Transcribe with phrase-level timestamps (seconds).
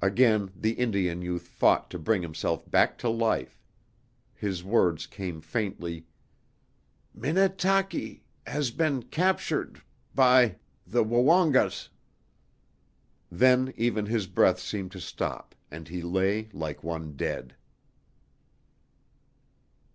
[0.00, 3.60] Again the Indian youth fought to bring himself back to life.
[4.34, 6.06] His words came faintly,
[7.12, 9.82] "Minnetaki has been captured
[10.14, 11.90] by the Woongas!"
[13.30, 17.54] Then even his breath seemed to stop, and he lay like one dead.